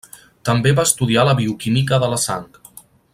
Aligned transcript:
També 0.49 0.71
va 0.79 0.85
estudiar 0.89 1.27
la 1.29 1.37
bioquímica 1.43 2.03
de 2.05 2.13
la 2.15 2.21
sang. 2.27 2.49